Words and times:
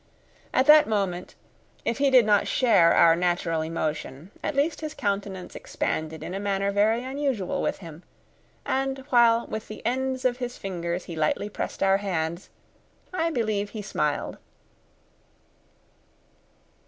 At 0.51 0.65
that 0.65 0.89
moment, 0.89 1.35
if 1.85 1.99
he 1.99 2.09
did 2.09 2.25
not 2.25 2.47
share 2.47 2.91
our 2.95 3.15
natural 3.15 3.61
emotion, 3.61 4.31
at 4.43 4.55
least 4.55 4.81
his 4.81 4.95
countenance 4.95 5.55
expanded 5.55 6.23
in 6.23 6.33
a 6.33 6.39
manner 6.39 6.71
very 6.71 7.03
unusual 7.03 7.61
with 7.61 7.77
him, 7.85 8.01
and 8.65 8.97
while 9.11 9.45
with 9.45 9.67
the 9.67 9.85
ends 9.85 10.25
of 10.25 10.37
his 10.37 10.57
fingers 10.57 11.03
he 11.03 11.15
lightly 11.15 11.49
pressed 11.49 11.83
our 11.83 11.97
hands, 11.97 12.49
I 13.13 13.29
believe 13.29 13.69
he 13.69 13.83
smiled. 13.83 14.39